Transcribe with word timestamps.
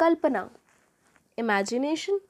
कल्पना 0.00 0.48
imagination 1.38 2.20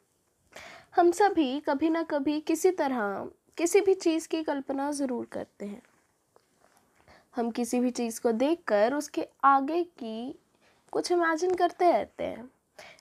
हम 0.97 1.11
सभी 1.13 1.61
कभी 1.61 1.91
ना 1.91 2.03
कभी 2.03 2.41
किसी 2.41 2.71
तरह, 2.71 3.29
किसी 3.59 3.81
भी 3.81 3.95
चीज़ 3.97 4.29
की 4.29 4.43
कल्पना 4.43 4.91
ज़रूर 4.93 5.27
करते 5.33 5.67
हैं। 5.67 5.83
हम 7.37 7.51
किसी 7.51 7.81
भी 7.81 7.91
चीज़ 7.91 8.21
को 8.21 8.33
देखकर 8.33 8.95
उसके 8.95 9.27
आगे 9.45 9.83
की 9.99 10.35
कुछ 10.93 11.13
इमेजिन 11.13 11.55
करते 11.55 11.91
रहते 11.93 12.25
हैं। 12.25 12.51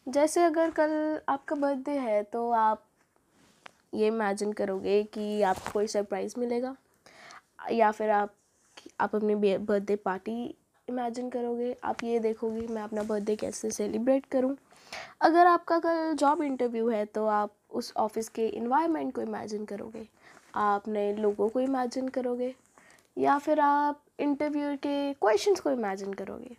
जैसे 0.10 0.44
अगर 0.44 0.72
कल 0.72 1.20
आपका 1.30 1.56
बर्थडे 1.56 1.98
है 2.00 2.22
तो 2.24 2.50
आप 2.52 2.86
ये 3.94 4.08
इमेजिन 4.08 4.52
करोगे 4.54 5.02
कि 5.04 5.42
आपको 5.42 5.72
कोई 5.72 5.88
सरप्राइज़ 5.88 6.40
मिलेगा। 6.40 6.76
या 7.72 7.92
फिर 7.92 8.10
आप 8.10 8.34
आप 9.02 9.16
अपनी 9.16 9.36
बर्थडे 9.36 9.96
पार्टी 9.96 10.56
इमेजिन 10.90 11.30
करोगे, 11.30 11.76
आप 11.84 12.04
ये 12.04 12.20
देखोगे, 12.20 12.68
मैं 12.68 12.82
अपना 12.82 13.04
बर्थडे 13.04 13.36
कैसे 13.36 13.72
सेलिब्रेट 13.72 14.26
करूँ। 14.26 14.56
अगर 15.22 15.48
आपका 15.48 15.80
कल 15.80 16.14
जॉब 16.16 16.42
इंटरव्यू 16.44 16.88
है 16.90 17.04
तो 17.06 17.26
आप 17.28 17.52
उस 17.72 17.92
ऑफ़िस 17.98 18.30
के 18.30 18.48
इन्वायरमेंट 18.48 19.14
को 19.16 19.22
इमेजिन 19.22 19.66
करोगे। 19.66 20.08
आप 20.58 20.88
नए 20.88 21.14
लोगों 21.16 21.50
को 21.50 21.60
इमेजिन 21.60 22.08
करोगे, 22.10 22.54
या 23.18 23.38
फिर 23.38 23.60
आप 23.60 24.02
इंटरव्यू 24.20 24.76
के 24.78 25.14
क्वेश्चंस 25.14 25.60
को 25.60 25.72
इमेजिन 25.72 26.14
करोगे। 26.14 26.56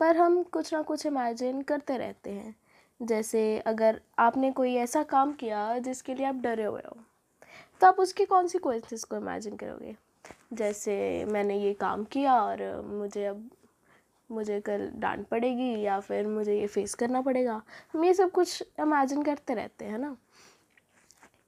पर 0.00 0.16
हम 0.16 0.42
कुछ 0.44 0.72
ना 0.74 0.82
कुछ 0.82 1.06
इमेजिन 1.06 1.62
करते 1.62 1.96
रहते 1.98 2.30
हैं। 2.30 2.54
जैसे 3.00 3.58
अगर 3.66 4.00
आपने 4.18 4.50
कोई 4.52 4.74
ऐसा 4.76 5.02
काम 5.04 5.32
किया, 5.32 5.78
जिसके 5.78 6.14
लिए 6.14 6.26
आप 6.26 6.34
डरे 6.36 6.64
हुए 6.64 6.82
हो 6.82 6.96
तो 7.80 7.86
आप 7.86 8.00
उसकी 8.00 8.24
कॉन्सिक्वेंसेस 8.24 9.04
को 9.04 9.16
इमेजिन 9.16 9.56
करोगे। 9.56 9.94
जैसे 10.52 11.24
मैंने 11.24 11.58
ये 11.58 11.74
काम 11.74 12.04
किया 12.04 12.42
और 12.42 12.82
मुझे 12.82 13.26
अब, 13.26 13.50
मुझे 14.30 14.60
कल 14.60 14.90
डांट 14.94 15.26
पड़ेगी 15.26 15.80
या 15.80 16.00
फिर 16.00 16.26
मुझे 16.26 16.60
ये 16.60 16.66
फेस 16.66 16.94
करना 16.94 17.20
पड़ेगा। 17.20 17.62
हम 17.94 18.04
ये 18.04 18.14
सब 18.14 18.30
कुछ 18.30 18.62
इमेजिन 18.80 19.22
करते 19.22 19.54
रहते 19.54 19.84
हैं 19.84 19.98
ना? 19.98 20.16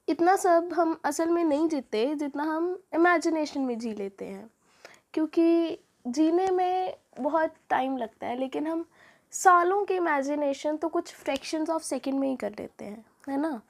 इतना 0.09 0.35
सब 0.35 0.69
हम 0.73 0.99
असल 1.05 1.29
में 1.29 1.43
नहीं 1.43 1.67
जीते 1.67 2.15
जितना 2.15 2.43
हम 2.43 2.83
इमेजिनेशन 2.93 3.61
में 3.61 3.79
जी 3.79 3.93
लेते 3.93 4.25
हैं। 4.25 4.49
क्योंकि 5.13 5.79
जीने 6.07 6.51
में 6.51 6.97
बहुत 7.19 7.53
टाइम 7.69 7.97
लगता 7.97 8.27
है, 8.27 8.39
लेकिन 8.39 8.67
हम 8.67 8.85
सालों 9.31 9.85
के 9.85 9.95
इमेजिनेशन 9.95 10.77
तो 10.77 10.89
कुछ 10.89 11.13
फ्रैक्शंस 11.13 11.69
ऑफ़ 11.69 11.83
सेकंड 11.83 12.13
में 12.13 12.29
ही 12.29 12.35
कर 12.35 12.51
लेते 12.51 12.85
हैं, 12.85 13.05
है 13.29 13.37
ना? 13.37 13.61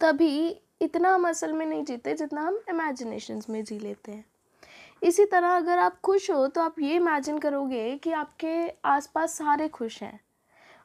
तभी 0.00 0.60
इतना 0.80 1.14
हम 1.14 1.28
असल 1.28 1.52
में 1.52 1.64
नहीं 1.66 1.84
जीते 1.84 2.14
जितना 2.14 2.42
हम 2.42 2.60
इमेजिनेशंस 2.70 3.48
में 3.50 3.62
जी 3.64 3.78
लेते 3.78 4.12
हैं। 4.12 4.24
इसी 5.02 5.24
तरह 5.24 5.56
अगर 5.56 5.78
आप 5.78 6.00
खुश 6.00 6.30
हो 6.30 6.46
तो 6.46 6.60
आप 6.60 6.78
ये 6.80 6.96
इमेजिन 6.96 7.38
करोगे 7.38 7.96
कि 7.96 8.12
आपके 8.12 8.68
आसपास 8.84 9.36
सारे 9.38 9.68
खुश 9.68 10.02
हैं। 10.02 10.20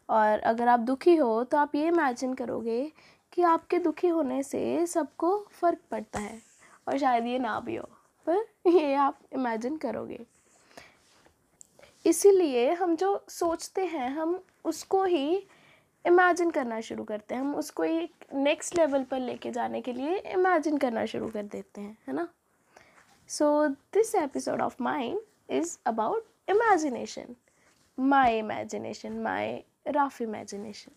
और 0.10 0.40
अगर 0.40 0.68
आप 0.68 0.80
दुखी 0.80 1.16
हो 1.16 1.44
तो 1.44 1.58
आप 1.58 1.76
ये 1.76 1.88
इमेजिन 1.88 2.34
करोगे 2.34 2.92
कि 3.34 3.42
आपके 3.44 3.78
दुखी 3.80 4.08
होने 4.08 4.42
से 4.44 4.86
सबको 4.88 5.38
फ़र्क 5.52 5.80
पड़ता 5.92 6.20
है, 6.20 6.42
और 6.88 6.98
शायद 6.98 7.28
ये 7.28 7.40
ना 7.40 7.60
भी 7.60 7.76
हो, 7.76 7.88
पर 8.28 8.46
ये 8.68 8.94
आप 8.96 9.20
इमेजिन 9.34 9.78
करोगे। 9.78 10.20
इसीलिए 12.06 12.72
हम 12.74 12.96
जो 12.96 13.24
सोचते 13.30 13.86
हैं, 13.86 14.10
हम 14.10 14.40
उसको 14.66 15.04
ही 15.04 15.44
इमेजिन 16.06 16.50
करना 16.50 16.80
शुरू 16.82 17.04
करते 17.04 17.36
हैं। 17.36 17.42
हम 17.42 17.56
उसको 17.56 17.84
एक 17.84 18.26
नेक्स्ट 18.34 18.78
लेवल 18.78 19.04
पर 19.04 19.20
लेके 19.20 19.52
जाने 19.52 19.82
के 19.82 19.94
लिए 19.94 20.18
इमेजिन 20.18 20.78
करना 20.78 21.06
शुरू 21.06 21.30
कर 21.30 21.44
देते 21.44 21.82
हैं, 21.82 21.98
है 22.08 22.14
ना? 22.14 22.28
So 23.28 23.68
this 23.68 24.16
episode 24.16 24.62
of 24.62 24.76
mind 24.82 25.20
is 25.50 25.78
about 25.86 26.26
imagination 26.50 27.36
my 28.00 28.38
imagination 28.38 29.20
my 29.20 29.64
rough 29.88 30.22
imagination 30.22 30.92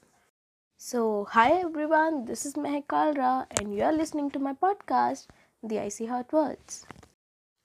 so 0.79 1.27
everyone 1.85 2.25
this 2.25 2.47
is 2.47 2.61
Mahak 2.61 2.87
Kalra 2.87 3.47
and 3.61 3.79
you 3.79 3.85
are 3.85 3.93
listening 3.93 4.31
to 4.31 4.41
my 4.41 4.53
podcast 4.53 5.33
the 5.65 5.77
I 5.77 5.91
C 5.91 6.07
hot 6.07 6.35
words 6.35 6.87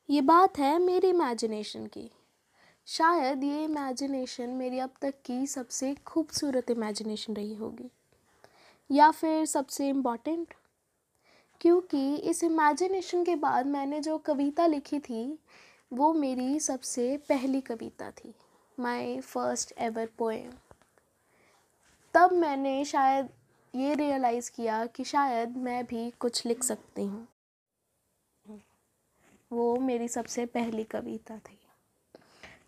ये 0.09 0.21
बात 0.21 0.59
है 0.59 0.79
मेरी 0.79 1.09
imagination 1.09 1.85
की। 1.87 2.11
शायद 2.89 3.43
ये 3.43 3.63
imagination 3.63 4.49
मेरी 4.49 4.79
अब 4.79 4.89
तक 5.01 5.13
की 5.25 5.47
सबसे 5.47 5.93
खूबसूरत 5.95 6.71
इमेजिनेशन 6.71 7.33
रही 7.33 7.53
होगी। 7.53 7.89
या 8.91 9.11
फिर 9.11 9.45
सबसे 9.45 9.89
इंपॉर्टेंट 9.89 10.53
क्योंकि 11.61 12.15
इस 12.15 12.43
इमेजिनेशन 12.43 13.23
के 13.23 13.35
बाद 13.35 13.65
मैंने 13.65 13.99
जो 13.99 14.17
कविता 14.17 14.65
लिखी 14.67 14.99
थी, 14.99 15.39
वो 15.93 16.13
मेरी 16.13 16.59
सबसे 16.59 17.17
पहली 17.17 17.61
कविता 17.61 18.11
थी 18.11 18.33
माय 18.79 19.19
फ़र्स्ट 19.21 19.73
एवर 19.77 20.09
पोएम 20.17 20.51
तब 22.13 22.31
मैंने 22.31 22.85
शायद 22.85 23.29
ये 23.75 23.93
रियलाइज़ 23.93 24.51
किया 24.51 24.85
कि 24.85 25.03
शायद 25.03 25.57
मैं 25.57 25.85
भी 25.85 26.09
कुछ 26.19 26.45
लिख 26.45 26.63
सकती 26.63 27.05
हूँ। 27.05 27.27
वो 29.51 29.75
मेरी 29.75 30.07
सबसे 30.07 30.45
पहली 30.45 30.83
कविता 30.83 31.37
थी। 31.37 31.58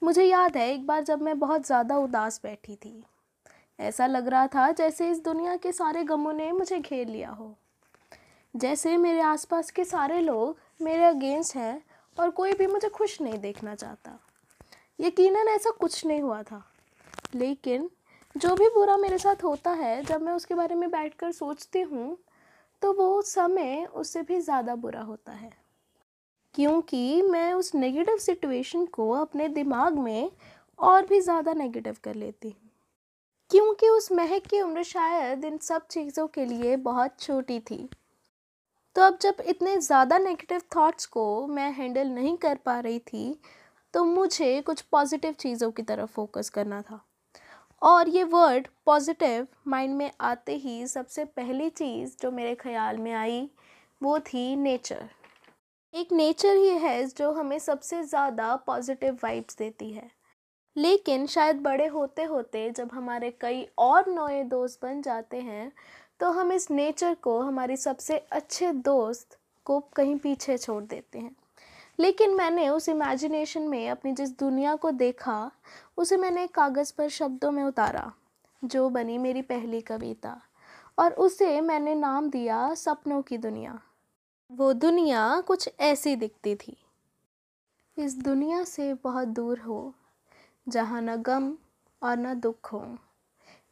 मुझे 0.02 0.24
याद 0.24 0.58
है, 0.58 0.70
एक 0.74 0.86
बार 0.88 1.04
जब 1.04 1.22
मैं 1.22 1.38
बहुत 1.40 1.66
ज़्यादा 1.66 1.98
उदास 1.98 2.40
बैठी 2.44 2.76
थी। 2.76 3.04
ऐसा 3.80 4.06
लग 4.08 4.28
रहा 4.28 4.48
था 4.48 4.72
जैसे 4.72 5.10
इस 5.10 5.24
दुनिया 5.24 5.56
के 5.56 5.72
सारे 5.72 6.04
गमों 6.04 6.34
ने 6.34 6.52
मुझे 6.52 6.80
घेर 6.80 7.08
लिया 7.08 7.30
हो। 7.30 7.56
जैसे 8.54 8.96
मेरे 8.98 9.22
आसपास 9.22 9.72
के 9.72 9.84
सारे 9.86 10.20
लोग 10.22 10.58
मेरे 10.82 11.04
अगेंस्ट 11.06 11.56
हैं 11.56 11.82
और 12.18 12.30
कोई 12.30 12.54
भी 12.54 12.68
मुझे 12.68 12.90
खुश 12.90 13.20
नहीं 13.22 13.40
देखना 13.40 13.76
चाहता। 13.76 14.18
यकीनन 15.00 15.48
ऐसा 15.48 15.72
कुछ 15.72 16.06
नहीं 16.06 16.22
हुआ 16.22 16.42
था। 16.44 16.64
लेकिन 17.36 17.90
जो 18.36 18.56
भी 18.56 18.68
बुरा 18.70 18.98
मेरे 18.98 19.18
साथ 19.18 19.44
होता 19.44 19.72
है, 19.72 20.04
जब 20.04 20.22
मैं 20.22 20.34
उसके 20.34 20.56
बारे 20.56 20.76
में 20.76 20.90
बैठकर 20.92 21.32
सोचती 21.32 21.82
हूँ 21.82 22.18
तो 22.82 22.94
वो 22.94 23.22
समय 23.22 23.86
उससे 23.86 24.22
भी 24.22 24.40
ज़्यादा 24.42 24.76
बुरा 24.76 25.02
होता 25.02 25.32
है। 25.32 25.52
क्योंकि 26.56 27.22
मैं 27.22 27.52
उस 27.54 27.74
नेगेटिव 27.76 28.18
सिचुएशन 28.18 28.86
को 28.86 29.10
अपने 29.12 29.48
दिमाग 29.50 29.98
में 30.00 30.32
और 30.80 31.06
भी 31.06 31.20
ज़्यादा 31.22 31.54
नेगेटिव 31.54 31.96
कर 32.04 32.16
लेती 32.16 32.50
हूँ। 32.50 32.70
क्योंकि 33.52 33.90
उस 33.90 34.12
महक 34.12 34.46
की 34.48 34.62
उम्र 34.62 34.84
शायद 34.84 35.46
इन 35.46 35.58
सब 35.58 35.88
चीज़ों 35.88 36.28
के 36.28 36.46
लिए 36.46 36.76
बहुत 36.80 37.20
छोटी 37.20 37.60
थी। 37.62 37.88
तो 38.96 39.02
अब 39.02 39.18
जब 39.22 39.42
इतने 39.48 39.78
ज़्यादा 39.78 40.18
नेगेटिव 40.18 40.62
थॉट्स 40.76 41.06
को 41.06 41.48
मैं 41.48 41.72
हैंडल 41.74 42.08
नहीं 42.08 42.36
कर 42.38 42.58
पा 42.66 42.80
रही 42.80 43.00
थी 43.00 43.36
तो 43.94 44.04
मुझे 44.06 44.62
कुछ 44.62 44.82
पॉजिटिव 44.82 45.34
चीज़ों 45.40 45.72
की 45.72 45.82
तरफ़ 45.84 46.10
फोकस 46.10 46.50
करना 46.50 46.82
था। 46.82 47.00
और 47.82 48.10
ये 48.10 48.24
वर्ड 48.26 48.68
पॉजिटिव 48.86 49.48
माइंड 49.68 49.96
में 49.96 50.12
आते 50.22 50.56
ही 50.56 50.86
सबसे 50.88 51.26
पहली 51.28 51.70
चीज़ 51.72 52.16
जो 52.22 52.32
मेरे 52.32 52.56
ख्याल 52.56 52.98
में 52.98 53.12
आई, 53.14 53.50
वो 54.02 54.20
थी 54.20 54.56
नेचर 54.56 55.10
एक 55.94 56.12
नेचर 56.14 56.56
ही 56.56 56.70
है 56.80 57.06
जो 57.08 57.32
हमें 57.32 57.58
सबसे 57.60 58.02
ज़्यादा 58.04 58.56
पॉजिटिव 58.66 59.18
वाइब्स 59.24 59.58
देती 59.58 59.92
है। 59.92 60.10
लेकिन 60.76 61.26
शायद 61.28 61.62
बड़े 61.62 61.88
होते 61.88 62.24
होते 62.24 62.70
जब 62.72 62.90
हमारे 62.94 63.32
कई 63.42 63.66
और 63.78 64.10
नए 64.10 64.44
दोस्त 64.44 64.80
बन 64.84 65.02
जाते 65.02 65.38
हैं 65.38 65.72
तो 66.20 66.30
हम 66.32 66.52
इस 66.52 66.70
नेचर 66.72 67.14
को, 67.14 67.40
हमारी 67.40 67.78
सबसे 67.78 68.18
अच्छे 68.18 68.72
दोस्त 68.72 69.38
को 69.66 69.80
कहीं 69.96 70.16
पीछे 70.18 70.58
छोड़ 70.58 70.84
देते 70.84 71.20
हैं। 71.20 71.36
लेकिन 72.00 72.36
मैंने 72.36 72.70
उस 72.70 72.90
इमेजिनेशन 72.90 73.62
में 73.62 73.90
अपनी 73.90 74.12
जिस 74.14 74.38
दुनिया 74.40 74.76
को 74.76 74.92
देखा, 74.92 75.52
उसे 75.98 76.18
मैंने 76.18 76.48
कागज़ 76.48 76.94
पर 76.98 77.10
शब्दों 77.10 77.52
में 77.52 77.64
उतारा, 77.64 78.12
जो 78.62 78.90
बनी 78.90 79.18
मेरी 79.18 79.42
पहली 79.42 79.82
कविता, 79.82 80.40
और 80.98 81.14
उसे 81.14 81.62
मैंने 81.62 81.96
नाम 81.96 82.30
दिया 82.30 82.74
सपनों 82.76 83.22
की 83.22 83.38
दुनिया। 83.38 83.80
वो 84.52 84.74
दुनिया 84.74 85.42
कुछ 85.42 85.70
ऐसी 85.80 86.16
दिखती 86.16 86.56
थी। 86.56 86.78
इस 87.98 88.18
दुनिया 88.18 88.64
से 88.64 88.94
बहुत 88.94 89.28
दूर 89.28 89.60
हो, 89.60 89.94
जहाँ 90.70 91.02
न 91.02 91.16
गम 91.16 91.58
और 92.04 92.18
न 92.18 92.34
दुख 92.40 92.74
हो, 92.74 92.98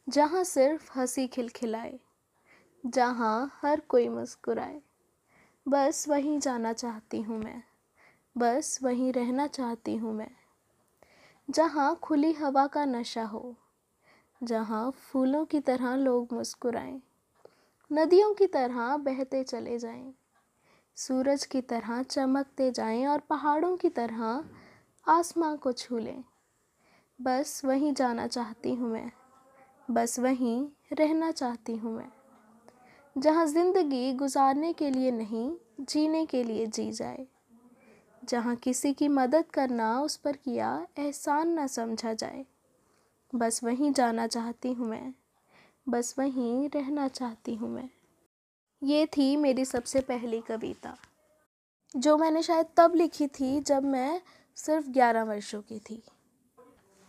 जहाँ 0.08 0.44
सिर्फ़ 0.44 0.98
हँसी 0.98 1.26
खिलखिलाए, 1.26 2.00
जहाँ 2.86 3.58
हर 3.62 3.80
कोई 3.80 4.08
मुस्कुराए। 4.08 4.80
बस 5.68 6.08
वहीं 6.08 6.38
जाना 6.38 6.72
चाहती 6.72 7.22
हूँ 7.22 7.38
मैं, 7.38 7.62
बस 8.38 8.78
वहीं 8.82 9.12
रहना 9.12 9.46
चाहती 9.46 9.96
हूँ 9.96 10.14
मैं, 10.14 10.30
जहाँ 11.50 11.98
खुली 12.02 12.32
हवा 12.32 12.66
का 12.66 12.84
नशा 12.84 13.24
हो, 13.24 13.56
जहाँ 14.42 14.90
फूलों 14.90 15.44
की 15.44 15.60
तरह 15.60 15.96
लोग 15.96 16.32
मुस्कुराएँ, 16.32 17.00
नदियों 17.92 18.34
की 18.34 18.46
तरह 18.46 18.96
बहते 18.96 19.44
चले 19.44 19.78
जाएँ 19.78 20.14
सूरज 20.96 21.44
की 21.46 21.60
तरह 21.60 22.02
चमकते 22.02 22.70
जाएँ 22.70 23.06
और 23.06 23.20
पहाड़ों 23.20 23.76
की 23.76 23.88
तरह 23.88 24.44
आसमां 25.06 25.56
को 25.56 25.72
छू 25.72 25.98
लें। 25.98 26.24
बस 27.18 27.64
वहीं 27.64 27.92
जाना 27.94 28.26
चाहती 28.26 28.74
हूँ 28.74 28.90
मैं। 28.90 29.10
बस 29.90 30.18
वहीं 30.18 30.68
रहना 30.92 31.30
चाहती 31.30 31.76
हूँ 31.76 31.96
मैं। 31.96 32.10
जहाँ 33.18 33.46
ज़िंदगी 33.46 34.12
गुजारने 34.12 34.72
के 34.72 34.90
लिए 34.90 35.10
नहीं, 35.10 35.56
जीने 35.80 36.26
के 36.26 36.44
लिए 36.44 36.66
जी 36.66 36.92
जाए। 36.92 37.26
जहाँ 38.24 38.56
किसी 38.56 38.92
की 38.92 39.08
मदद 39.08 39.44
करना 39.50 40.00
उस 40.00 40.16
पर 40.16 40.36
किया 40.36 40.86
एहसान 40.98 41.58
न 41.58 41.66
समझा 41.66 42.14
जाए। 42.14 42.46
बस 43.34 43.64
वहीं 43.64 43.92
जाना 43.92 44.26
चाहती 44.26 44.72
हूँ 44.72 44.88
मैं। 44.88 45.14
बस 45.88 46.14
वहीं 46.18 46.68
रहना 46.68 47.08
चाहती 47.08 47.54
हूँ 47.54 47.70
मैं। 47.70 47.88
ये 48.82 49.06
थी 49.06 49.36
मेरी 49.36 49.64
सबसे 49.64 50.00
पहली 50.00 50.40
कविता, 50.40 50.96
जो 51.96 52.16
मैंने 52.18 52.42
शायद 52.42 52.66
तब 52.76 52.94
लिखी 52.94 53.26
थी 53.26 53.60
जब 53.60 53.84
मैं 53.84 54.20
सिर्फ़ 54.56 54.88
ग्यारह 54.88 55.22
वर्षों 55.22 55.60
की 55.62 55.78
थी। 55.78 56.02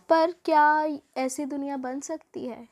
पर 0.08 0.32
क्या 0.44 0.86
ऐसी 1.16 1.44
दुनिया 1.44 1.76
बन 1.76 2.00
सकती 2.00 2.46
है? 2.46 2.68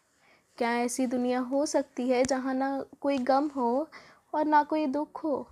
क्या 0.59 0.73
ऐसी 0.77 1.07
दुनिया 1.07 1.41
हो 1.41 1.67
सकती 1.67 2.09
है 2.09 2.25
जहाँ 2.25 2.55
ना 2.55 2.85
कोई 3.01 3.19
गम 3.19 3.49
हो 3.49 3.89
और 4.35 4.45
ना 4.45 4.63
कोई 4.63 4.87
दुख 4.87 5.25
हो? 5.25 5.47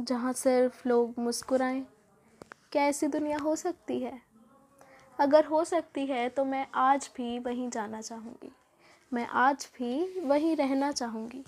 जहाँ 0.00 0.32
सिर्फ़ 0.32 0.88
लोग 0.88 1.14
मुस्कुराएँ। 1.18 1.86
क्या 2.72 2.82
ऐसी 2.82 3.06
दुनिया 3.06 3.38
हो 3.38 3.56
सकती 3.56 3.98
है? 3.98 4.20
अगर 5.18 5.44
हो 5.44 5.64
सकती 5.64 6.06
है 6.06 6.28
तो 6.28 6.44
मैं 6.44 6.66
आज 6.74 7.10
भी 7.16 7.38
वहीं 7.38 7.70
जाना 7.70 8.00
चाहूँगी। 8.00 8.52
मैं 9.12 9.26
आज 9.26 9.68
भी 9.78 10.20
वहीं 10.20 10.56
रहना 10.56 10.92
चाहूँगी। 10.92 11.44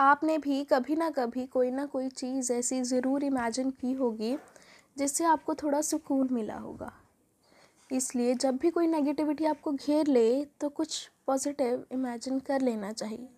आपने 0.00 0.36
भी 0.38 0.62
कभी 0.64 0.94
ना 0.96 1.08
कभी 1.10 1.44
कोई 1.46 1.70
ना 1.70 1.84
कोई 1.86 2.08
चीज़ 2.08 2.52
ऐसी 2.52 2.80
ज़रूर 2.82 3.24
इमेजिन 3.24 3.70
की 3.70 3.92
होगी, 3.92 4.36
जिससे 4.98 5.24
आपको 5.24 5.54
थोड़ा 5.54 5.80
सुकून 5.80 6.28
मिला 6.32 6.56
होगा। 6.56 6.92
इसलिए 7.90 8.34
जब 8.34 8.56
भी 8.56 8.70
कोई 8.70 8.86
नेगेटिविटी 8.86 9.44
आपको 9.44 9.72
घेर 9.72 10.06
ले 10.06 10.44
तो 10.60 10.68
कुछ 10.68 11.08
पॉजिटिव 11.26 11.84
इमेजिन 11.92 12.38
कर 12.40 12.60
लेना 12.60 12.92
चाहिए। 12.92 13.28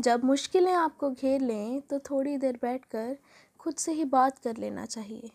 जब 0.00 0.24
मुश्किलें 0.24 0.72
आपको 0.72 1.10
घेर 1.10 1.40
लें 1.40 1.80
तो 1.80 1.98
थोड़ी 2.00 2.36
देर 2.36 2.58
बैठकर 2.62 3.16
खुद 3.60 3.74
से 3.74 3.92
ही 3.92 4.04
बात 4.06 4.38
कर 4.38 4.56
लेना 4.56 4.84
चाहिए। 4.86 5.30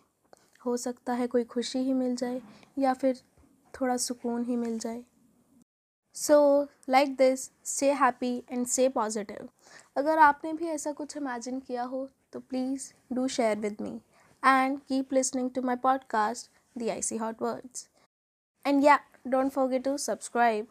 हो 0.66 0.76
सकता 0.78 1.14
है 1.14 1.28
कोई 1.28 1.44
खुशी 1.44 1.80
ही 1.80 1.94
मिल 1.94 2.16
जाए, 2.16 2.42
या 2.78 2.94
फिर 2.94 3.22
थोड़ा 3.74 3.98
सुकून 3.98 4.44
ही 4.46 4.56
मिल 4.56 4.78
जाए। 4.80 5.04
So 6.16 6.68
like 6.90 7.16
this 7.16 7.50
say 7.66 7.92
happy 7.94 8.36
and 8.52 8.66
say 8.68 8.88
positive 8.90 9.50
अगर 9.96 10.18
आपने 10.20 10.54
भी 10.54 10.68
ऐसा 10.68 10.92
कुछ 10.92 11.16
इमेजिन 11.18 11.60
किया 11.60 11.84
हो 11.84 12.08
तो 12.34 12.40
please 12.40 12.92
do 13.14 13.28
share 13.28 13.58
with 13.58 13.82
me 13.82 14.00
and 14.44 14.80
keep 14.80 15.14
listening 15.14 15.50
to 15.52 15.62
my 15.62 15.76
podcast 15.76 16.52
the 16.76 16.90
I 16.90 17.02
C 17.02 17.18
hot 17.18 17.42
words 17.42 17.88
and 18.66 18.84
yeah 18.84 19.00
don't 19.28 19.52
forget 19.52 19.84
to 19.84 19.98
subscribe 19.98 20.68